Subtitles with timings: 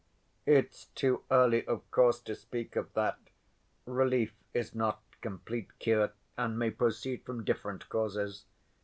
[0.47, 3.19] "It's too early, of course, to speak of that.
[3.85, 8.45] Relief is not complete cure, and may proceed from different causes.